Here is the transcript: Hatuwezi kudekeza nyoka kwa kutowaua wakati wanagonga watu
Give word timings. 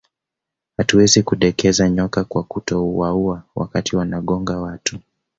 Hatuwezi 0.77 1.23
kudekeza 1.23 1.89
nyoka 1.89 2.23
kwa 2.23 2.43
kutowaua 2.43 3.43
wakati 3.55 3.95
wanagonga 3.95 4.57
watu 4.59 4.99